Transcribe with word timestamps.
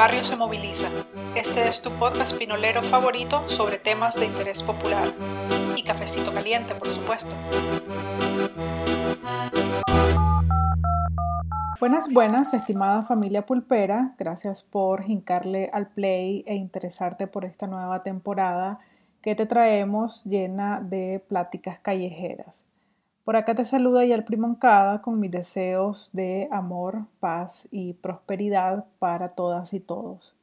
barrio 0.00 0.24
se 0.24 0.34
moviliza. 0.34 0.88
Este 1.36 1.68
es 1.68 1.82
tu 1.82 1.90
podcast 1.90 2.34
pinolero 2.38 2.82
favorito 2.82 3.46
sobre 3.50 3.76
temas 3.76 4.18
de 4.18 4.24
interés 4.24 4.62
popular. 4.62 5.12
Y 5.76 5.82
cafecito 5.82 6.32
caliente, 6.32 6.74
por 6.74 6.88
supuesto. 6.88 7.34
Buenas, 11.78 12.10
buenas, 12.10 12.54
estimada 12.54 13.02
familia 13.02 13.44
pulpera. 13.44 14.14
Gracias 14.16 14.62
por 14.62 15.04
hincarle 15.06 15.68
al 15.70 15.88
play 15.88 16.44
e 16.46 16.54
interesarte 16.54 17.26
por 17.26 17.44
esta 17.44 17.66
nueva 17.66 18.02
temporada 18.02 18.78
que 19.20 19.34
te 19.34 19.44
traemos 19.44 20.24
llena 20.24 20.80
de 20.80 21.22
pláticas 21.28 21.78
callejeras. 21.78 22.64
Por 23.24 23.36
acá 23.36 23.54
te 23.54 23.64
saluda 23.64 24.04
el 24.04 24.24
Primoncada 24.24 25.02
con 25.02 25.20
mis 25.20 25.30
deseos 25.30 26.10
de 26.12 26.48
amor, 26.50 27.04
paz 27.20 27.68
y 27.70 27.92
prosperidad 27.92 28.86
para 28.98 29.30
todas 29.30 29.74
y 29.74 29.80
todos. 29.80 30.34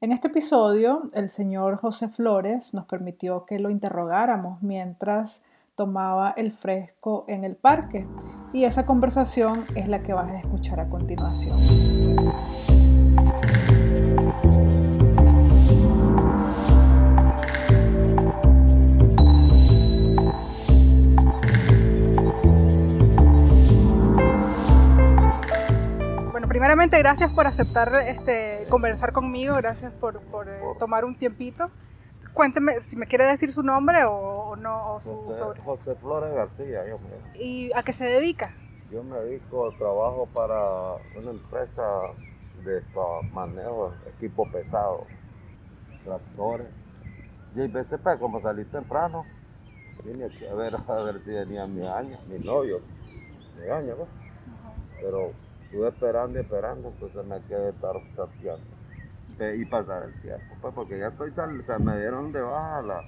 En 0.00 0.12
este 0.12 0.28
episodio, 0.28 1.02
el 1.14 1.30
señor 1.30 1.76
José 1.76 2.08
Flores 2.08 2.74
nos 2.74 2.86
permitió 2.86 3.44
que 3.44 3.58
lo 3.58 3.70
interrogáramos 3.70 4.62
mientras 4.62 5.42
tomaba 5.74 6.32
el 6.36 6.52
fresco 6.52 7.24
en 7.28 7.44
el 7.44 7.56
parque 7.56 8.06
y 8.52 8.64
esa 8.64 8.86
conversación 8.86 9.64
es 9.74 9.88
la 9.88 10.00
que 10.00 10.12
vas 10.12 10.30
a 10.30 10.38
escuchar 10.38 10.80
a 10.80 10.88
continuación. 10.88 11.58
Gracias 26.90 27.32
por 27.32 27.46
aceptar 27.46 27.94
este, 28.06 28.66
conversar 28.68 29.12
conmigo, 29.12 29.54
gracias 29.56 29.92
por, 29.94 30.16
eh, 30.16 30.60
tomar 30.78 31.04
un 31.04 31.16
tiempito. 31.16 31.70
Cuénteme 32.34 32.82
si 32.82 32.96
me 32.96 33.06
quiere 33.06 33.26
decir 33.26 33.52
su 33.52 33.62
nombre 33.62 34.04
o, 34.04 34.56
no. 34.56 34.98
José, 35.64 35.94
Flores 35.96 36.34
García, 36.34 36.86
yo 36.88 36.96
me... 36.98 37.38
¿Y 37.38 37.70
a 37.74 37.82
qué 37.82 37.92
se 37.92 38.04
dedica? 38.04 38.54
Yo 38.90 39.02
me 39.02 39.16
dedico 39.18 39.66
al 39.66 39.78
trabajo 39.78 40.28
para 40.34 40.94
una 41.16 41.30
empresa 41.30 41.82
de 42.64 42.82
manejo 43.32 43.92
equipo 44.16 44.50
pesado, 44.50 45.06
tractores. 46.04 46.68
Y 47.54 47.60
a 47.60 47.66
veces, 47.68 48.00
pues, 48.02 48.18
como 48.18 48.40
salí 48.40 48.64
temprano, 48.64 49.24
vine 50.04 50.24
aquí 50.24 50.46
a 50.46 50.54
ver, 50.54 50.74
a 50.88 51.02
ver 51.02 51.22
si 51.24 51.30
venía 51.30 51.66
mi 51.66 51.86
año, 51.86 52.18
mi 52.28 52.38
novio, 52.38 52.80
mi 53.60 53.68
año, 53.70 53.94
¿no? 53.96 54.06
Pero 55.00 55.32
estuve 55.72 55.88
esperando 55.88 56.38
y 56.38 56.42
esperando, 56.42 56.88
entonces 56.88 57.24
me 57.24 57.40
quedé 57.48 57.70
estar 57.70 57.94
chateando 58.14 59.56
y 59.56 59.64
pasar 59.64 60.04
el 60.04 60.20
tiempo, 60.20 60.54
pues 60.60 60.74
porque 60.74 60.98
ya 60.98 61.08
estoy 61.08 61.30
o 61.30 61.64
sea, 61.64 61.78
me 61.78 61.98
dieron 61.98 62.30
de 62.30 62.42
baja 62.42 62.82
la, 62.82 63.02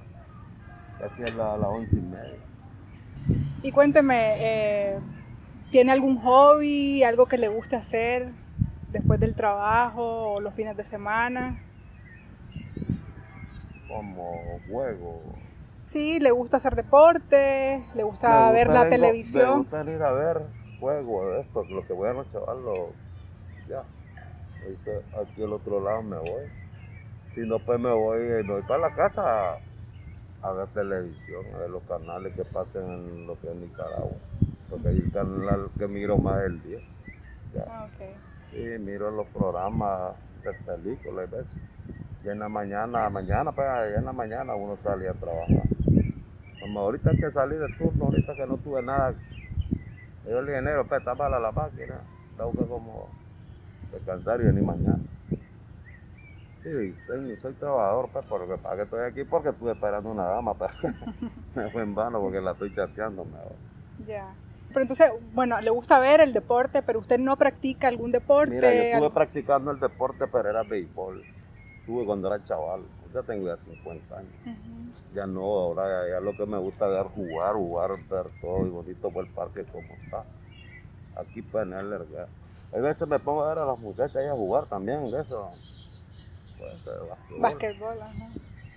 casi 0.99 1.23
a 1.23 1.57
las 1.57 1.69
once 1.69 1.95
y 1.95 2.01
media. 2.01 2.39
Y 3.63 3.71
cuénteme, 3.71 4.35
eh, 4.39 4.99
¿tiene 5.71 5.93
algún 5.93 6.17
hobby, 6.19 7.05
algo 7.05 7.27
que 7.27 7.37
le 7.37 7.49
guste 7.49 7.77
hacer 7.77 8.31
después 8.91 9.21
del 9.21 9.35
trabajo 9.35 10.33
o 10.33 10.41
los 10.41 10.55
fines 10.55 10.77
de 10.77 10.85
semana? 10.85 11.63
Como 13.87 14.59
juego. 14.69 15.21
Sí, 15.81 16.19
le 16.19 16.31
gusta 16.31 16.57
hacer 16.57 16.75
deporte, 16.75 17.85
le 17.95 18.03
gusta, 18.03 18.51
ver 18.51 18.69
la 18.69 18.89
televisión. 18.89 19.51
Me 19.51 19.57
gusta 19.59 19.85
ir 19.85 20.03
a 20.03 20.13
ver 20.13 20.64
juego 20.85 21.31
de 21.31 21.41
esto, 21.41 21.65
lo 21.65 21.87
que 21.87 21.95
voy 21.95 22.11
a 22.11 22.31
chaval, 22.31 22.59
ya. 23.69 23.83
aquí 25.19 25.43
al 25.43 25.53
otro 25.55 25.81
lado 25.81 26.03
me 26.03 26.19
voy. 26.19 26.45
Si 27.35 27.41
no, 27.41 27.59
pues 27.59 27.81
me 27.81 27.91
voy, 27.91 28.21
me 28.21 28.43
voy 28.43 28.63
para 28.63 28.89
la 28.89 28.95
casa 28.95 29.57
a, 30.43 30.53
ver 30.53 30.69
televisión, 30.75 31.43
a 31.55 31.59
ver 31.59 31.71
los 31.71 31.83
canales 31.85 32.35
que 32.35 32.45
pasen 32.45 32.83
en 32.83 33.27
lo 33.27 33.41
que 33.41 33.51
es 33.51 33.57
Nicaragua. 33.57 34.13
Porque 34.69 34.89
ahí 34.89 34.99
el 34.99 35.11
canal 35.11 35.71
que 35.79 35.89
miro 35.89 36.19
más 36.19 36.43
el 36.45 36.63
día. 36.63 36.81
Ya. 37.55 37.65
Ah, 37.67 37.89
okay. 37.95 38.79
miro 38.79 39.11
los 39.11 39.27
programas 39.29 40.17
de 40.43 40.53
películas 40.53 41.29
y 41.29 41.35
veces. 41.35 41.53
Y 42.25 42.29
en 42.29 42.41
la 42.41 42.49
mañana, 42.49 43.09
mañana, 43.09 43.53
pues 43.53 43.67
en 43.97 44.05
la 44.05 44.13
mañana 44.13 44.55
uno 44.55 44.77
salía 44.83 45.13
a 45.13 45.15
trabajar. 45.15 45.63
Como 46.61 46.81
ahorita 46.81 47.11
que 47.13 47.31
salí 47.33 47.57
de 47.57 47.69
turno, 47.79 48.05
ahorita 48.05 48.35
que 48.35 48.47
no 48.47 48.59
tuve 48.59 48.83
nada 48.83 49.15
yo 50.27 50.39
el 50.39 50.47
dinero, 50.47 50.87
pues, 50.87 51.03
para 51.03 51.39
la 51.39 51.53
máquina, 51.53 52.01
tengo 52.37 52.53
que 52.53 52.67
como 52.67 53.09
descansar 53.93 54.41
y 54.41 54.45
venir 54.45 54.63
mañana. 54.63 55.01
Sí, 56.63 56.95
soy, 57.43 57.53
trabajador, 57.55 58.09
pues, 58.11 58.25
por 58.25 58.41
lo 58.41 58.49
que 58.49 58.63
para 58.63 58.77
que 58.77 58.83
estoy 58.83 59.05
aquí, 59.05 59.25
porque 59.25 59.51
estuve 59.51 59.73
esperando 59.73 60.11
una 60.11 60.25
dama, 60.25 60.55
pero 60.55 60.73
pues. 60.81 60.95
me 61.55 61.71
fue 61.71 61.83
en 61.83 61.95
vano 61.95 62.21
porque 62.21 62.41
la 62.41 62.53
estoy 62.53 62.75
chateando 62.75 63.27
Ya. 64.07 64.35
Pero 64.69 64.81
entonces, 64.81 65.13
bueno, 65.35 65.61
le 65.61 65.71
gusta 65.71 66.01
ver 66.01 66.21
el 66.21 66.33
deporte, 66.33 66.83
pero 66.83 66.99
usted 66.99 67.19
no 67.19 67.37
practica 67.37 67.87
algún 67.87 68.11
deporte. 68.13 68.55
Mira, 68.55 68.75
yo 68.75 68.83
estuve 68.83 69.11
practicando 69.11 69.71
el 69.71 69.79
deporte, 69.79 70.27
pero 70.27 70.49
era 70.49 70.63
béisbol. 70.63 71.23
Estuve 71.81 72.07
cuando 72.07 72.35
era 72.35 72.45
chaval, 72.45 72.81
ya 73.15 73.23
tengo 73.23 73.47
ya 73.47 73.57
50 73.57 74.19
años 74.19 74.33
ya 75.15 75.27
no, 75.27 75.43
ahora 75.43 76.09
ya, 76.09 76.21
lo 76.21 76.37
que 76.37 76.45
me 76.45 76.59
gusta 76.59 76.87
es 77.01 77.07
jugar, 77.13 77.55
jugar, 77.55 77.91
ver 78.11 78.27
todo 78.41 78.67
y 78.67 78.71
bonito 78.71 79.11
por 79.11 79.25
el 79.25 79.31
parque 79.31 79.65
como 79.65 79.87
está. 80.03 80.25
Aquí 81.21 81.41
pues 81.43 81.67
en 81.67 81.73
el 81.73 81.93
A 81.93 82.79
veces 82.81 83.07
me 83.07 83.19
pongo 83.21 83.45
a 83.45 83.51
ver 83.51 83.59
a 83.59 83.67
las 83.67 83.79
muchachas 83.79 84.17
ahí 84.17 84.27
a 84.27 84.33
jugar 84.33 84.67
también 84.67 85.09
de 85.11 85.21
eso. 85.21 85.49
Pues, 86.59 86.85
de 86.85 87.39
basquetbol. 87.39 87.99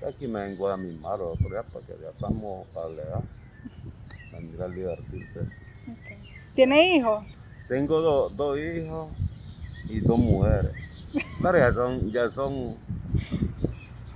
Aquí 0.07 0.27
me 0.27 0.41
vengo 0.41 0.69
a 0.69 0.77
mimar 0.77 1.19
otro 1.19 1.49
día 1.49 1.63
porque 1.73 1.97
ya 1.99 2.09
estamos 2.09 2.67
para 2.67 2.89
leer, 2.89 3.07
venir 4.31 4.61
a 4.61 4.67
divertirse. 4.67 5.41
¿Tiene 6.53 6.95
hijos? 6.95 7.23
Tengo 7.67 8.29
dos 8.29 8.59
hijos 8.59 9.11
y 9.89 9.99
dos 10.01 10.19
mujeres. 10.19 10.71
Pero 11.41 11.57
ya 11.57 11.73
son, 11.73 12.11
ya 12.11 12.29
son, 12.29 12.75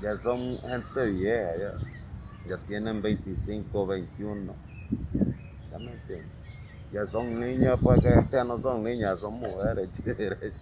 ya 0.02 0.18
son 0.24 0.60
gente 0.60 1.06
vieja 1.12 1.56
ya 1.58 1.72
ya 2.48 2.58
tienen 2.66 3.02
25, 3.02 3.86
21. 3.88 4.56
Ya 5.72 5.78
me 5.80 5.92
Ya 6.92 7.08
son 7.12 7.40
niños, 7.40 7.80
pues 7.84 8.02
que 8.02 8.10
ya 8.32 8.44
no 8.44 8.60
son 8.62 8.84
niñas, 8.84 9.20
son 9.20 9.34
mujeres. 9.34 9.90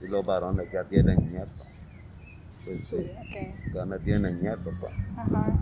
y 0.00 0.08
los 0.08 0.24
varones 0.24 0.68
que 0.68 0.74
ya 0.74 0.84
tienen 0.84 1.30
nietos. 1.30 1.66
Pues, 2.64 2.86
sí, 2.88 3.10
Ya 3.74 3.84
me 3.84 3.98
tienen 3.98 4.40
nietos, 4.40 4.74
pues. 4.80 4.92
Ajá. 5.16 5.58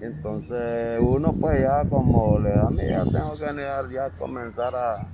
Entonces 0.00 0.98
uno 1.00 1.32
pues 1.32 1.60
ya 1.60 1.84
como 1.88 2.38
le 2.38 2.50
da 2.50 2.70
ya 2.70 3.04
tengo 3.04 3.36
que 3.38 3.94
ya 3.94 4.10
comenzar 4.18 4.74
a 4.74 5.06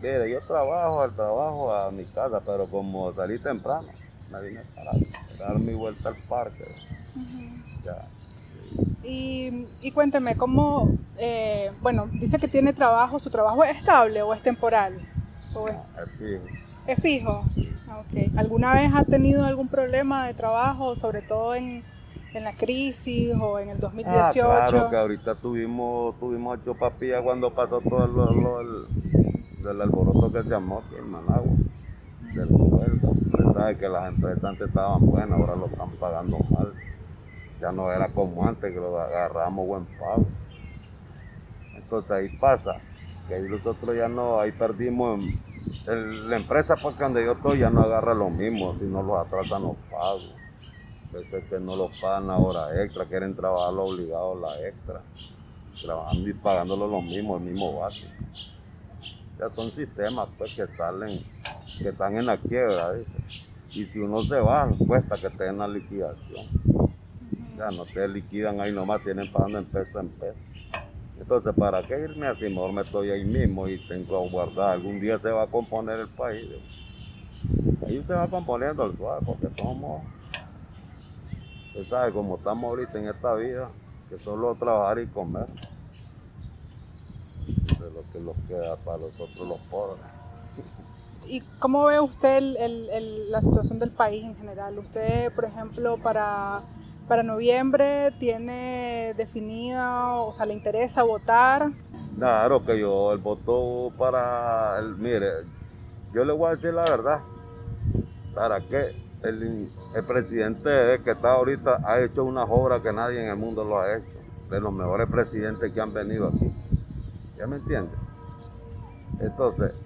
Mire, 0.00 0.30
yo 0.30 0.40
trabajo 0.42 1.02
al 1.02 1.12
trabajo 1.12 1.72
a 1.72 1.90
mi 1.90 2.04
casa, 2.06 2.40
pero 2.44 2.66
como 2.66 3.12
salí 3.14 3.38
temprano, 3.38 3.88
me 4.30 4.48
vine 4.48 4.60
para 4.74 4.92
dar 5.38 5.58
mi 5.58 5.74
vuelta 5.74 6.10
al 6.10 6.16
parque. 6.28 6.64
Y, 9.02 9.66
y 9.80 9.90
cuénteme, 9.92 10.36
¿cómo, 10.36 10.90
eh, 11.18 11.70
bueno, 11.80 12.08
dice 12.12 12.38
que 12.38 12.48
tiene 12.48 12.72
trabajo, 12.72 13.18
¿su 13.18 13.30
trabajo 13.30 13.64
es 13.64 13.76
estable 13.76 14.22
o 14.22 14.34
es 14.34 14.42
temporal? 14.42 14.94
es, 15.66 16.10
fijo. 16.18 16.42
¿Es 16.86 17.00
fijo? 17.00 17.44
Okay. 18.06 18.30
¿Alguna 18.36 18.74
vez 18.74 18.92
ha 18.94 19.04
tenido 19.04 19.44
algún 19.44 19.68
problema 19.68 20.26
de 20.26 20.34
trabajo, 20.34 20.94
sobre 20.94 21.22
todo 21.22 21.54
en, 21.54 21.82
en 22.34 22.44
la 22.44 22.54
crisis 22.54 23.34
o 23.40 23.58
en 23.58 23.70
el 23.70 23.80
2018? 23.80 24.18
Ah, 24.50 24.66
claro, 24.68 24.90
que 24.90 24.96
ahorita 24.96 25.34
tuvimos, 25.36 26.18
tuvimos 26.20 26.58
ocho 26.60 26.74
papillas 26.74 27.22
cuando 27.22 27.52
pasó 27.52 27.80
todo 27.80 28.06
lo, 28.06 28.32
lo, 28.32 28.60
el, 28.60 29.80
alboroto 29.80 30.30
que 30.32 30.42
se 30.42 30.48
llamó 30.48 30.82
aquí 30.86 30.96
en 30.96 31.10
Managua, 31.10 31.52
sabe 33.58 33.76
que 33.76 33.88
las 33.88 34.08
empresas 34.08 34.44
antes 34.44 34.68
estaban 34.68 35.04
buenas, 35.04 35.38
ahora 35.38 35.56
lo 35.56 35.66
están 35.66 35.90
pagando 35.92 36.38
mal. 36.50 36.72
Ya 37.60 37.72
no 37.72 37.90
era 37.90 38.08
como 38.08 38.46
antes 38.46 38.72
que 38.72 38.78
lo 38.78 39.00
agarramos 39.00 39.66
buen 39.66 39.84
pago. 39.98 40.26
Entonces 41.74 42.10
ahí 42.10 42.28
pasa, 42.36 42.76
que 43.26 43.34
ahí 43.34 43.48
nosotros 43.48 43.96
ya 43.96 44.06
no, 44.06 44.38
ahí 44.38 44.52
perdimos, 44.52 45.20
la 45.86 46.36
empresa 46.36 46.76
porque 46.80 47.02
donde 47.02 47.24
yo 47.24 47.32
estoy 47.32 47.58
ya 47.58 47.70
no 47.70 47.82
agarra 47.82 48.14
lo 48.14 48.30
mismo, 48.30 48.76
si 48.78 48.84
no 48.84 49.02
los 49.02 49.26
atrasan 49.26 49.62
los 49.62 49.76
pagos. 49.90 50.32
Veces 51.12 51.44
que 51.48 51.58
no 51.58 51.74
los 51.74 51.90
pagan 52.00 52.30
ahora 52.30 52.82
extra, 52.84 53.06
quieren 53.06 53.34
trabajar 53.34 53.72
los 53.72 53.90
obligados 53.90 54.40
la 54.40 54.68
extra, 54.68 55.00
trabajando 55.82 56.28
y 56.28 56.32
pagándolo 56.34 56.86
lo 56.86 57.00
mismo, 57.00 57.38
el 57.38 57.42
mismo 57.42 57.80
básico. 57.80 58.12
Ya 59.38 59.48
son 59.54 59.70
sistemas 59.72 60.28
pues 60.36 60.54
que 60.54 60.66
salen, 60.76 61.24
que 61.78 61.88
están 61.88 62.18
en 62.18 62.26
la 62.26 62.36
quiebra, 62.36 62.92
Y 63.70 63.84
si 63.84 63.98
uno 63.98 64.22
se 64.22 64.36
va, 64.36 64.68
cuesta 64.86 65.16
que 65.16 65.28
tengan 65.30 65.58
la 65.58 65.68
liquidación. 65.68 66.46
Ya 67.56 67.70
no 67.70 67.84
te 67.84 68.08
liquidan 68.08 68.60
ahí 68.60 68.72
nomás, 68.72 69.02
tienen 69.02 69.30
pagando 69.30 69.58
en 69.58 69.64
peso 69.66 70.00
en 70.00 70.08
peso. 70.08 70.38
Entonces, 71.18 71.52
¿para 71.54 71.82
qué 71.82 71.98
irme 71.98 72.28
así? 72.28 72.44
Mejor 72.44 72.72
me 72.72 72.82
estoy 72.82 73.10
ahí 73.10 73.24
mismo 73.24 73.68
y 73.68 73.76
tengo 73.88 74.24
que 74.24 74.30
guardar. 74.30 74.70
Algún 74.70 75.00
día 75.00 75.18
se 75.18 75.28
va 75.28 75.42
a 75.42 75.46
componer 75.46 76.00
el 76.00 76.08
país. 76.08 76.48
ahí 77.86 77.98
usted 77.98 78.14
va 78.14 78.28
componiendo 78.28 78.86
el 78.86 78.96
suave 78.96 79.26
porque 79.26 79.48
somos, 79.60 80.02
usted 81.68 81.88
sabe, 81.88 82.12
como 82.12 82.36
estamos 82.36 82.64
ahorita 82.64 82.98
en 82.98 83.08
esta 83.08 83.34
vida, 83.34 83.68
que 84.08 84.18
solo 84.20 84.54
trabajar 84.54 85.00
y 85.00 85.06
comer. 85.08 85.46
De 87.46 87.90
lo 87.90 88.02
que 88.12 88.20
nos 88.20 88.36
queda 88.46 88.76
para 88.76 88.98
nosotros 88.98 89.48
los 89.48 89.58
pobres. 89.62 90.02
¿Y 91.28 91.42
cómo 91.58 91.84
ve 91.84 92.00
usted 92.00 92.40
la 93.28 93.42
situación 93.42 93.78
del 93.78 93.90
país 93.90 94.24
en 94.24 94.34
general? 94.36 94.78
Usted, 94.78 95.30
por 95.34 95.44
ejemplo, 95.44 95.98
para, 95.98 96.62
para 97.06 97.22
noviembre 97.22 98.12
tiene 98.18 99.12
definida, 99.16 100.14
o 100.14 100.32
sea, 100.32 100.46
le 100.46 100.54
interesa 100.54 101.02
votar. 101.02 101.68
Claro 102.16 102.64
que 102.64 102.80
yo 102.80 103.12
el 103.12 103.18
voto 103.18 103.94
para 103.98 104.78
el, 104.78 104.96
mire, 104.96 105.28
yo 106.14 106.24
le 106.24 106.32
voy 106.32 106.48
a 106.48 106.54
decir 106.54 106.72
la 106.72 106.82
verdad, 106.82 107.20
para 108.34 108.60
que 108.60 108.96
el, 109.22 109.70
el 109.94 110.04
presidente 110.06 111.00
que 111.04 111.10
está 111.10 111.32
ahorita 111.32 111.80
ha 111.84 112.00
hecho 112.00 112.24
una 112.24 112.44
obra 112.44 112.82
que 112.82 112.92
nadie 112.92 113.22
en 113.22 113.28
el 113.28 113.36
mundo 113.36 113.64
lo 113.64 113.78
ha 113.80 113.96
hecho, 113.96 114.06
de 114.50 114.60
los 114.60 114.72
mejores 114.72 115.08
presidentes 115.10 115.72
que 115.72 115.80
han 115.80 115.92
venido 115.92 116.28
aquí. 116.28 116.50
¿Ya 117.36 117.46
me 117.46 117.56
entiende? 117.56 117.92
Entonces, 119.20 119.78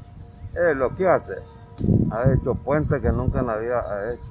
él 0.54 0.78
lo 0.78 0.94
que 0.94 1.08
hace, 1.08 1.34
ha 2.10 2.32
hecho 2.32 2.54
puentes 2.54 3.00
que 3.00 3.10
nunca 3.10 3.42
nadie 3.42 3.72
ha 3.72 4.12
hecho. 4.12 4.28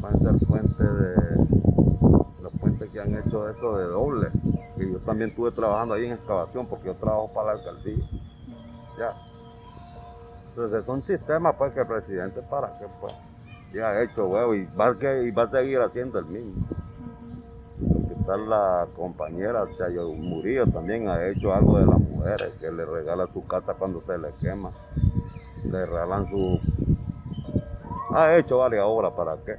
Van 0.00 0.14
a 0.14 0.18
ser 0.18 0.46
puentes 0.46 0.78
de 0.78 2.42
los 2.42 2.52
puentes 2.60 2.90
que 2.90 3.00
han 3.00 3.14
hecho 3.14 3.48
eso 3.48 3.76
de 3.76 3.84
doble. 3.84 4.28
Y 4.76 4.92
yo 4.92 4.98
también 5.00 5.30
estuve 5.30 5.52
trabajando 5.52 5.94
ahí 5.94 6.06
en 6.06 6.12
excavación 6.12 6.66
porque 6.66 6.86
yo 6.86 6.94
trabajo 6.94 7.32
para 7.32 7.54
la 7.54 7.60
alcaldía. 7.60 8.04
Ya. 8.98 9.14
Entonces 10.48 10.82
es 10.82 10.88
un 10.88 11.02
sistema 11.02 11.52
pues 11.52 11.72
que 11.72 11.80
el 11.80 11.86
presidente 11.86 12.40
para 12.42 12.78
que 12.78 12.86
pues 13.00 13.12
ya 13.72 13.88
ha 13.88 14.02
hecho 14.02 14.28
huevo 14.28 14.54
y 14.54 14.64
va, 14.78 14.88
a, 14.88 15.22
y 15.22 15.30
va 15.32 15.42
a 15.44 15.50
seguir 15.50 15.80
haciendo 15.80 16.18
el 16.20 16.26
mismo. 16.26 16.66
La 18.26 18.86
compañera 18.96 19.64
Chayo 19.76 20.08
Murillo 20.12 20.66
también 20.66 21.08
ha 21.08 21.28
hecho 21.28 21.52
algo 21.52 21.78
de 21.78 21.86
las 21.86 22.00
mujeres, 22.00 22.54
que 22.58 22.72
le 22.72 22.86
regala 22.86 23.28
su 23.32 23.46
casa 23.46 23.74
cuando 23.74 24.02
se 24.06 24.16
le 24.16 24.32
quema. 24.40 24.70
Le 25.64 25.84
regalan 25.84 26.30
su... 26.30 26.58
Ha 28.14 28.36
hecho 28.36 28.58
varias 28.58 28.84
obras, 28.86 29.12
¿para 29.12 29.36
qué? 29.44 29.56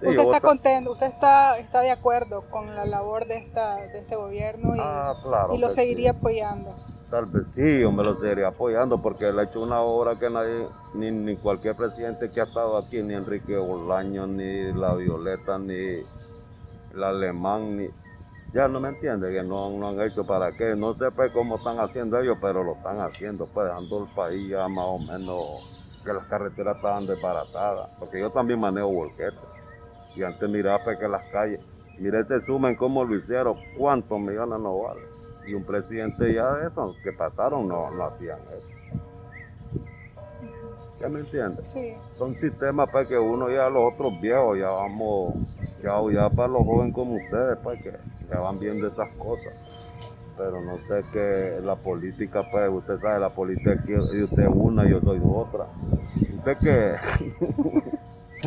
Sí, 0.00 0.06
¿Usted 0.06 0.22
está 0.22 0.40
contento? 0.40 0.92
¿Usted 0.92 1.06
está, 1.06 1.58
está 1.58 1.80
de 1.80 1.90
acuerdo 1.90 2.42
con 2.50 2.74
la 2.74 2.84
labor 2.84 3.26
de, 3.26 3.38
esta, 3.38 3.76
de 3.76 3.98
este 3.98 4.16
gobierno 4.16 4.76
y, 4.76 4.80
ah, 4.80 5.14
claro 5.22 5.54
y 5.54 5.58
lo 5.58 5.70
seguiría 5.70 6.12
sí. 6.12 6.18
apoyando? 6.18 6.74
Tal 7.10 7.26
vez 7.26 7.44
sí, 7.54 7.80
yo 7.80 7.90
me 7.90 8.04
lo 8.04 8.20
seguiría 8.20 8.48
apoyando 8.48 9.00
porque 9.00 9.28
él 9.28 9.38
ha 9.38 9.44
hecho 9.44 9.62
una 9.62 9.80
obra 9.80 10.16
que 10.18 10.30
nadie, 10.30 10.66
ni, 10.94 11.10
ni 11.10 11.36
cualquier 11.36 11.76
presidente 11.76 12.30
que 12.30 12.40
ha 12.40 12.44
estado 12.44 12.76
aquí, 12.76 13.02
ni 13.02 13.14
Enrique 13.14 13.56
Bolaño, 13.56 14.26
ni 14.26 14.72
la 14.72 14.94
Violeta, 14.94 15.58
ni 15.58 16.02
el 16.94 17.02
alemán, 17.02 17.76
ni, 17.76 17.88
ya 18.52 18.68
no 18.68 18.80
me 18.80 18.90
entiende, 18.90 19.32
que 19.32 19.42
no, 19.42 19.70
no, 19.70 19.88
han 19.88 20.00
hecho 20.00 20.24
para 20.24 20.52
qué, 20.52 20.76
no 20.76 20.94
sé 20.94 21.06
pues 21.14 21.32
cómo 21.32 21.56
están 21.56 21.78
haciendo 21.80 22.20
ellos, 22.20 22.38
pero 22.40 22.62
lo 22.62 22.74
están 22.74 23.00
haciendo, 23.00 23.46
pues 23.46 23.66
dejando 23.66 24.04
el 24.04 24.14
país 24.14 24.48
ya 24.48 24.68
más 24.68 24.84
o 24.86 24.98
menos, 24.98 25.42
que 26.04 26.12
las 26.12 26.24
carreteras 26.26 26.76
estaban 26.76 27.06
desbaratadas, 27.06 27.90
porque 27.98 28.20
yo 28.20 28.30
también 28.30 28.60
manejo 28.60 28.88
volquetes, 28.88 29.40
y 30.14 30.22
antes 30.22 30.48
miraba 30.48 30.84
pues 30.84 30.98
que 30.98 31.08
las 31.08 31.24
calles, 31.32 31.60
mire 31.98 32.20
ese 32.20 32.40
sumen 32.46 32.76
cómo 32.76 33.04
lo 33.04 33.16
hicieron, 33.16 33.56
cuántos 33.76 34.20
millones 34.20 34.60
no 34.60 34.82
vale, 34.82 35.00
y 35.46 35.54
un 35.54 35.64
presidente 35.64 36.32
ya 36.32 36.52
de 36.54 36.68
esos 36.68 36.96
que 37.02 37.12
pasaron 37.12 37.66
no, 37.66 37.90
no 37.90 38.04
hacían 38.04 38.38
eso. 38.38 38.74
¿Ya 41.00 41.08
me 41.08 41.20
entiendes? 41.20 41.68
Sí. 41.68 41.94
Son 42.16 42.34
sistemas 42.36 42.88
pues 42.90 43.08
que 43.08 43.18
uno 43.18 43.50
ya 43.50 43.68
los 43.68 43.92
otros 43.92 44.18
viejos 44.20 44.58
ya 44.58 44.70
vamos 44.70 45.34
ya, 45.84 46.00
ya 46.12 46.30
para 46.30 46.48
los 46.48 46.64
jóvenes 46.64 46.94
como 46.94 47.16
ustedes, 47.16 47.58
pues 47.62 47.82
que 47.82 47.92
ya 48.28 48.40
van 48.40 48.58
viendo 48.58 48.86
esas 48.86 49.08
cosas. 49.18 49.60
Pero 50.36 50.60
no 50.60 50.78
sé 50.78 51.04
qué 51.12 51.60
la 51.62 51.76
política, 51.76 52.42
pues 52.50 52.68
usted 52.70 52.98
sabe, 53.00 53.20
la 53.20 53.30
política 53.30 53.76
y 53.86 54.22
usted 54.22 54.42
es 54.42 54.48
una, 54.52 54.88
yo 54.88 55.00
soy 55.00 55.20
otra. 55.22 55.66
¿Usted 56.38 56.56
qué? 56.60 56.96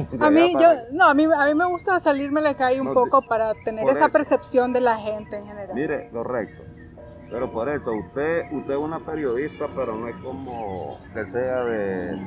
a 0.19 0.29
mí, 0.29 0.53
yo, 0.53 0.69
no, 0.91 1.05
a 1.05 1.13
mí, 1.13 1.23
a 1.23 1.45
mí 1.45 1.55
me 1.55 1.65
gusta 1.65 1.99
salirme 1.99 2.41
la 2.41 2.55
calle 2.55 2.81
un 2.81 2.87
no, 2.87 2.93
poco 2.93 3.21
para 3.21 3.53
tener 3.63 3.87
esa 3.87 3.99
eso. 3.99 4.09
percepción 4.09 4.73
de 4.73 4.81
la 4.81 4.97
gente 4.97 5.37
en 5.37 5.45
general. 5.45 5.75
Mire, 5.75 6.09
correcto. 6.09 6.63
Pero 7.29 7.51
por 7.51 7.69
eso, 7.69 7.91
usted, 7.93 8.51
usted 8.51 8.73
es 8.73 8.79
una 8.79 8.99
periodista, 8.99 9.65
pero 9.75 9.95
no 9.95 10.07
es 10.07 10.15
como 10.17 10.97
que 11.13 11.25
sea 11.31 11.63
de, 11.65 12.17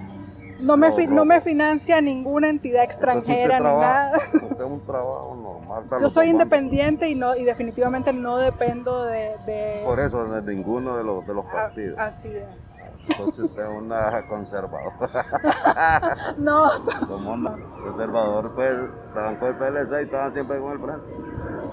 no 0.60 0.76
me, 0.76 0.90
no, 0.90 1.14
no 1.14 1.24
me 1.24 1.40
financia 1.40 2.00
ninguna 2.00 2.48
entidad 2.48 2.84
extranjera 2.84 3.58
ni 3.58 3.64
nada. 3.64 4.18
Usted 4.32 4.64
un 4.64 4.80
trabajo 4.86 5.36
normal. 5.36 6.00
Yo 6.00 6.10
soy 6.10 6.30
independiente 6.30 7.08
y 7.08 7.14
no 7.14 7.36
y 7.36 7.44
definitivamente 7.44 8.12
no 8.12 8.36
dependo 8.38 9.04
de, 9.04 9.36
de... 9.46 9.82
Por 9.84 10.00
eso, 10.00 10.24
de 10.24 10.54
ninguno 10.54 10.96
de 10.96 11.04
los, 11.04 11.26
de 11.26 11.34
los 11.34 11.44
partidos. 11.46 11.98
A, 11.98 12.06
así 12.06 12.28
es. 12.28 12.60
Entonces 13.08 13.44
usted 13.44 13.62
es 13.62 13.68
una 13.68 14.26
conservadora. 14.28 16.16
no. 16.38 16.70
Como 17.08 17.32
una 17.32 17.56
conservador, 17.82 18.54
pues, 18.54 18.78
estaban 19.08 19.36
con 19.36 19.48
el 19.48 19.54
PLC 19.56 20.00
y 20.00 20.04
estaban 20.04 20.32
siempre 20.32 20.58
con 20.60 20.72
el 20.72 20.78
frente. 20.78 21.69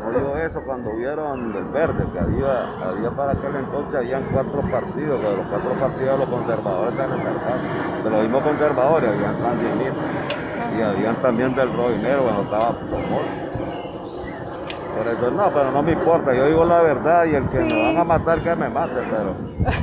No 0.00 0.12
digo 0.12 0.36
eso 0.36 0.62
cuando 0.64 0.94
vieron 0.94 1.52
del 1.52 1.64
verde, 1.66 2.04
que 2.12 2.18
había, 2.18 2.68
había 2.82 3.10
para 3.10 3.32
aquel 3.32 3.56
entonces 3.56 3.94
habían 3.96 4.24
cuatro 4.32 4.62
partidos, 4.70 5.20
que 5.20 5.26
de 5.28 5.36
los 5.36 5.46
cuatro 5.48 5.70
partidos 5.80 6.18
los 6.20 6.28
conservadores 6.28 6.94
se 6.94 7.06
reservaron. 7.06 8.04
De 8.04 8.10
los 8.10 8.22
mismos 8.22 8.42
conservadores 8.42 9.10
habían 9.10 9.38
sandinistas 9.38 10.38
y 10.78 10.82
habían 10.82 11.16
también 11.22 11.54
del 11.54 11.76
rojinero 11.76 12.22
cuando 12.22 12.42
estaba 12.42 12.78
Tomol. 12.90 13.48
Por 14.96 15.06
eso 15.06 15.30
no, 15.30 15.48
pero 15.52 15.70
no 15.70 15.82
me 15.82 15.92
importa, 15.92 16.34
yo 16.34 16.46
digo 16.46 16.64
la 16.64 16.82
verdad 16.82 17.24
y 17.26 17.34
el 17.36 17.42
que 17.48 17.68
sí. 17.68 17.74
me 17.74 17.82
van 17.84 17.96
a 17.98 18.04
matar 18.04 18.42
que 18.42 18.54
me 18.56 18.68
mate, 18.68 18.94
pero 19.08 19.36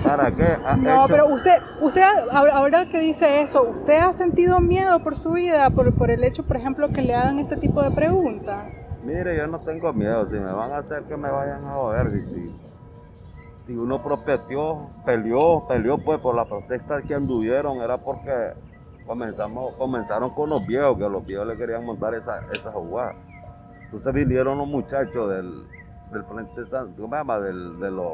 ¿para 0.04 0.32
qué? 0.32 0.58
no, 0.78 1.06
hecho... 1.06 1.14
pero 1.14 1.28
usted, 1.28 1.62
usted 1.80 2.04
ahora 2.32 2.86
que 2.86 3.00
dice 3.00 3.42
eso, 3.42 3.64
¿usted 3.64 3.98
ha 4.00 4.12
sentido 4.12 4.60
miedo 4.60 5.00
por 5.00 5.16
su 5.16 5.32
vida, 5.34 5.70
por, 5.70 5.94
por 5.94 6.12
el 6.12 6.24
hecho, 6.24 6.44
por 6.44 6.58
ejemplo, 6.58 6.90
que 6.90 7.02
le 7.02 7.16
hagan 7.16 7.40
este 7.40 7.56
tipo 7.56 7.82
de 7.82 7.92
preguntas? 7.92 8.66
Mire, 9.06 9.38
yo 9.38 9.46
no 9.46 9.60
tengo 9.60 9.94
miedo, 9.94 10.26
si 10.26 10.34
me 10.34 10.52
van 10.52 10.72
a 10.72 10.78
hacer 10.78 11.04
que 11.04 11.16
me 11.16 11.30
vayan 11.30 11.64
a 11.64 11.74
joder, 11.74 12.10
si, 12.10 12.56
si, 13.68 13.78
uno 13.78 14.02
protestó, 14.02 14.90
peleó, 15.06 15.68
peleó 15.68 16.00
pues 16.00 16.20
por 16.20 16.34
la 16.34 16.46
protesta 16.46 17.04
que 17.04 17.14
anduvieron, 17.14 17.78
era 17.84 18.00
porque 18.00 18.54
comenzamos, 19.06 19.76
comenzaron 19.76 20.32
con 20.32 20.50
los 20.50 20.66
viejos, 20.66 20.98
que 20.98 21.08
los 21.08 21.24
viejos 21.24 21.46
le 21.46 21.56
querían 21.56 21.86
montar 21.86 22.16
esa, 22.16 22.40
esa 22.52 22.72
jugada. 22.72 23.14
Entonces 23.84 24.12
vinieron 24.12 24.58
los 24.58 24.68
muchachos 24.68 25.30
del, 25.30 25.68
del 26.12 26.24
Frente 26.24 26.66
Santo, 26.72 27.00
¿cómo 27.00 27.14
se 27.14 27.18
llama? 27.18 27.40
Del, 27.40 27.80
de, 27.80 27.92
los, 27.92 28.14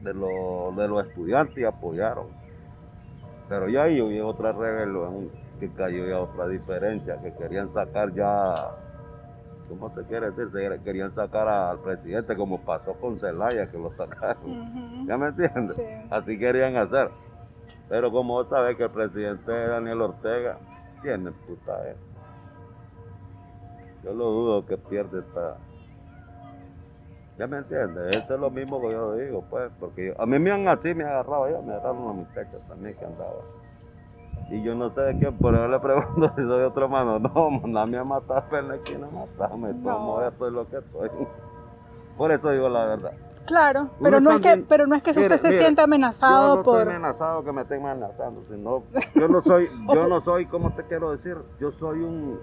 de, 0.00 0.14
los, 0.14 0.74
de 0.74 0.88
los 0.88 1.06
estudiantes 1.06 1.58
y 1.58 1.64
apoyaron. 1.64 2.28
Pero 3.50 3.68
ya 3.68 3.82
ahí 3.82 4.00
hubo 4.00 4.26
otra 4.26 4.52
rebelión 4.52 5.28
que 5.60 5.68
cayó 5.68 6.06
ya 6.08 6.20
otra 6.20 6.48
diferencia, 6.48 7.20
que 7.20 7.34
querían 7.34 7.70
sacar 7.74 8.10
ya 8.14 8.54
¿cómo 9.68 9.94
se 9.94 10.04
quiere 10.04 10.30
decir? 10.30 10.50
Se 10.52 10.82
querían 10.82 11.14
sacar 11.14 11.48
al 11.48 11.78
presidente 11.78 12.36
como 12.36 12.60
pasó 12.60 12.94
con 12.94 13.18
Zelaya, 13.18 13.66
que 13.70 13.78
lo 13.78 13.92
sacaron. 13.92 14.44
Uh 14.44 14.64
-huh. 14.64 15.06
¿Ya 15.06 15.16
me 15.16 15.28
entiendes? 15.28 15.76
Sí. 15.76 15.82
Así 16.10 16.38
querían 16.38 16.76
hacer. 16.76 17.10
Pero 17.88 18.10
como 18.10 18.34
vos 18.34 18.48
sabés 18.48 18.76
que 18.76 18.84
el 18.84 18.90
presidente 18.90 19.52
Daniel 19.52 20.02
Ortega 20.02 20.58
tiene 21.02 21.30
puta 21.30 21.88
eh. 21.88 21.96
Yo 24.02 24.12
lo 24.12 24.24
dudo 24.24 24.66
que 24.66 24.76
pierde 24.76 25.20
esta... 25.20 25.56
¿Ya 27.38 27.46
me 27.46 27.58
entiendes? 27.58 28.16
Eso 28.16 28.34
es 28.34 28.40
lo 28.40 28.50
mismo 28.50 28.80
que 28.80 28.92
yo 28.92 29.16
digo, 29.16 29.44
pues, 29.50 29.70
porque 29.80 30.06
yo, 30.06 30.20
a 30.20 30.26
mí 30.26 30.38
me 30.38 30.52
han 30.52 30.68
así, 30.68 30.94
me 30.94 31.04
agarrado 31.04 31.50
yo, 31.50 31.62
me 31.62 31.72
agarraron 31.72 32.02
una 32.02 32.12
muchacha 32.12 32.58
también 32.68 32.96
que 32.96 33.04
andaba. 33.04 33.40
Y 34.50 34.62
yo 34.62 34.74
no 34.74 34.90
sé 34.90 35.00
de 35.00 35.18
qué, 35.18 35.32
por 35.32 35.54
eso 35.54 35.68
le 35.68 35.78
pregunto 35.80 36.28
si 36.36 36.42
soy 36.42 36.62
otro 36.62 36.88
mano. 36.88 37.18
No, 37.18 37.50
mandame 37.50 37.98
a 37.98 38.04
matar, 38.04 38.44
pero 38.50 38.62
no 38.62 38.74
quiero 38.84 39.10
matarme. 39.10 39.72
No. 39.74 39.92
Tomo 39.92 40.22
esto 40.22 40.46
es 40.46 40.52
lo 40.52 40.68
que 40.68 40.78
soy. 40.92 41.10
Por 42.16 42.30
eso 42.30 42.48
digo 42.50 42.68
la 42.68 42.84
verdad. 42.84 43.12
Claro, 43.44 43.90
pero 44.00 44.20
no, 44.20 44.30
es 44.30 44.40
que, 44.40 44.64
pero 44.68 44.86
no 44.86 44.94
es 44.94 45.02
que 45.02 45.10
usted 45.10 45.36
se 45.36 45.48
mire, 45.48 45.60
sienta 45.60 45.82
amenazado 45.82 46.50
yo 46.50 46.56
no 46.56 46.62
por. 46.62 46.78
Estoy 46.78 46.94
amenazado 46.94 47.44
que 47.44 47.52
me 47.52 47.62
estén 47.62 47.84
amenazando, 47.84 48.42
sino 48.48 48.82
yo 49.14 49.28
no 49.28 49.42
soy, 49.42 49.68
yo 49.92 50.06
no 50.06 50.20
soy, 50.22 50.46
¿cómo 50.46 50.70
te 50.74 50.84
quiero 50.84 51.10
decir? 51.10 51.36
Yo 51.60 51.72
soy 51.72 51.98
un 51.98 52.38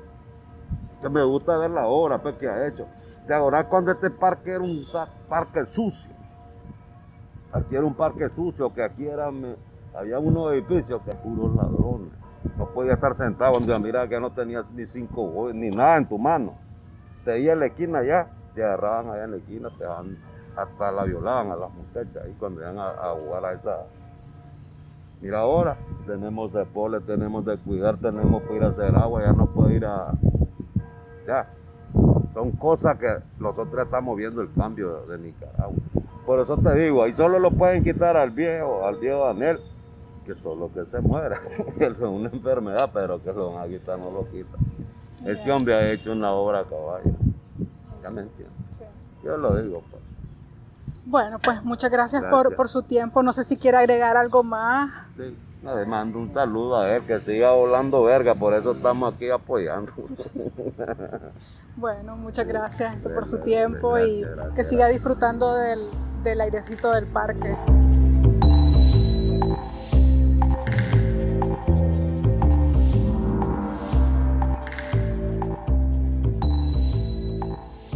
que 1.01 1.10
me 1.10 1.24
gusta 1.24 1.58
ver 1.58 1.72
la 1.72 1.88
obra 1.88 2.22
pues, 2.22 2.36
que 2.36 2.48
ha 2.48 2.67
hecho. 2.67 2.86
De 3.27 3.34
ahora 3.34 3.67
cuando 3.67 3.91
este 3.91 4.10
parque 4.10 4.51
era 4.51 4.60
un 4.60 4.86
parque 5.27 5.65
sucio. 5.67 6.12
Aquí 7.53 7.75
era 7.75 7.86
un 7.86 7.96
parque 7.96 8.29
sucio, 8.29 8.72
que 8.74 8.84
aquí 8.84 9.08
era 9.08 9.29
había 9.95 10.19
unos 10.19 10.53
edificios 10.53 11.01
que 11.03 11.12
puros 11.15 11.55
ladrones. 11.55 12.12
No 12.57 12.65
podía 12.67 12.93
estar 12.93 13.15
sentado 13.15 13.53
donde 13.53 13.77
mira 13.79 14.07
que 14.07 14.19
no 14.19 14.31
tenías 14.31 14.65
ni 14.71 14.86
cinco 14.86 15.51
ni 15.53 15.69
nada 15.69 15.98
en 15.98 16.07
tu 16.07 16.17
mano. 16.17 16.53
Te 17.24 17.39
iba 17.39 17.53
en 17.53 17.60
la 17.60 17.65
esquina 17.67 18.00
allá, 18.00 18.27
te 18.55 18.63
agarraban 18.63 19.10
allá 19.12 19.25
en 19.25 19.31
la 19.31 19.38
esquina, 19.38 19.69
te 19.77 19.83
daban, 19.83 20.17
hasta 20.55 20.91
la 20.91 21.03
violaban 21.03 21.51
a 21.51 21.55
las 21.55 21.71
muchachas 21.71 22.24
ahí 22.25 22.36
cuando 22.39 22.62
iban 22.62 22.79
a, 22.79 22.89
a 22.89 23.13
jugar 23.13 23.45
a 23.45 23.53
esa 23.53 23.77
Mira 25.21 25.38
ahora, 25.38 25.77
tenemos 26.07 26.51
de 26.51 26.65
pole, 26.65 27.00
tenemos 27.01 27.45
de 27.45 27.55
cuidar, 27.57 27.98
tenemos 27.98 28.41
que 28.41 28.55
ir 28.55 28.63
a 28.63 28.69
hacer 28.69 28.95
agua, 28.95 29.21
ya 29.21 29.33
no 29.33 29.45
puedo 29.45 29.69
ir 29.69 29.86
a... 29.86 30.13
Ya, 31.27 31.48
son 32.33 32.51
cosas 32.53 32.98
que 32.98 33.17
nosotros 33.39 33.86
estamos 33.86 34.17
viendo 34.17 34.41
el 34.41 34.51
cambio 34.53 35.05
de 35.05 35.19
Nicaragua. 35.19 35.77
Por 36.25 36.39
eso 36.39 36.57
te 36.57 36.74
digo, 36.74 37.03
ahí 37.03 37.13
solo 37.13 37.38
lo 37.38 37.51
pueden 37.51 37.83
quitar 37.83 38.17
al 38.17 38.31
viejo, 38.31 38.83
al 38.83 38.95
viejo 38.95 39.27
Daniel, 39.27 39.60
que 40.25 40.36
solo 40.36 40.72
que 40.74 40.86
se 40.86 41.00
muera, 41.00 41.42
que 41.78 41.86
es 41.86 42.00
una 42.00 42.30
enfermedad, 42.30 42.90
pero 42.94 43.22
que 43.22 43.34
lo 43.34 43.54
van 43.54 43.66
a 43.66 43.68
quitar, 43.68 44.00
no 44.00 44.12
lo 44.12 44.30
quitan. 44.30 44.60
Este 45.25 45.51
hombre 45.51 45.75
ha 45.75 45.92
hecho 45.92 46.12
una 46.12 46.32
obra 46.32 46.60
a 46.60 46.63
caballo. 46.63 47.12
Ya 48.01 48.10
me 48.10 48.22
entiendes. 48.22 48.56
Yo 49.24 49.38
lo 49.38 49.56
digo, 49.62 49.84
pues. 49.90 50.01
Bueno, 51.06 51.40
pues 51.40 51.63
muchas 51.63 51.92
gracias, 51.92 52.24
Por, 52.30 52.56
por, 52.56 52.70
su 52.70 52.84
tiempo. 52.84 53.22
No 53.22 53.34
sé 53.34 53.44
si 53.44 53.58
quiere 53.58 53.78
agregar 53.78 54.18
algo 54.18 54.44
más. 54.44 54.92
Sí, 55.18 55.36
le 55.63 55.86
mando 55.86 56.20
un 56.20 56.34
saludo 56.34 56.80
a 56.80 56.96
él, 56.96 57.04
que 57.06 57.20
siga 57.20 57.51
volando 57.51 58.04
verga, 58.04 58.36
por 58.36 58.54
eso 58.54 58.72
estamos 58.72 59.13
aquí 59.13 59.30
apoyando. 59.30 59.92
bueno, 61.75 62.16
muchas 62.16 62.48
gracias 62.48 62.96
por 62.98 63.25
su 63.25 63.40
tiempo 63.40 64.00
y 64.00 64.24
que 64.56 64.63
siga 64.63 64.88
disfrutando 64.88 65.54
del, 65.56 65.82
del 66.24 66.42
airecito 66.42 66.92
del 66.92 67.06
parque. 67.06 67.56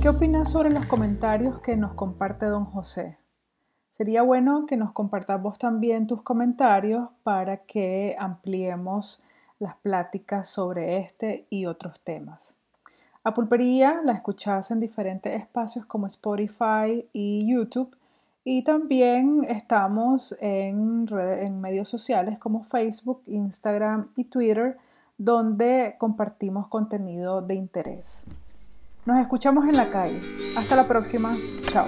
¿Qué 0.05 0.09
opinas 0.09 0.51
sobre 0.51 0.69
los 0.69 0.85
comentarios 0.85 1.61
que 1.61 1.75
nos 1.75 1.93
comparte 1.93 2.45
don 2.45 2.65
José? 2.65 3.17
Sería 3.89 4.21
bueno 4.21 4.67
que 4.67 4.77
nos 4.77 4.91
compartas 4.91 5.41
vos 5.41 5.57
también 5.57 6.05
tus 6.05 6.21
comentarios 6.21 7.09
para 7.23 7.65
que 7.65 8.15
ampliemos 8.19 9.23
las 9.57 9.75
pláticas 9.77 10.47
sobre 10.47 10.99
este 10.99 11.47
y 11.49 11.65
otros 11.65 12.01
temas. 12.01 12.53
A 13.23 13.33
Pulpería 13.33 14.01
la 14.05 14.11
escuchás 14.11 14.69
en 14.69 14.79
diferentes 14.79 15.33
espacios 15.33 15.87
como 15.87 16.05
Spotify 16.05 17.09
y 17.11 17.51
YouTube 17.51 17.97
y 18.43 18.63
también 18.63 19.43
estamos 19.49 20.37
en, 20.39 21.07
en 21.39 21.61
medios 21.61 21.89
sociales 21.89 22.37
como 22.37 22.63
Facebook, 22.65 23.23
Instagram 23.25 24.11
y 24.15 24.25
Twitter 24.25 24.77
donde 25.17 25.95
compartimos 25.97 26.67
contenido 26.67 27.41
de 27.41 27.55
interés. 27.55 28.27
Nos 29.05 29.19
escuchamos 29.19 29.67
en 29.67 29.77
la 29.77 29.91
calle. 29.91 30.19
Hasta 30.57 30.75
la 30.75 30.87
próxima. 30.87 31.33
Chao. 31.71 31.87